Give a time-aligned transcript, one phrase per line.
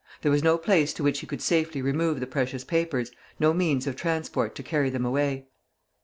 [0.23, 3.85] There was no place to which he could safely remove the precious papers, no means
[3.85, 5.45] of transport to carry them away.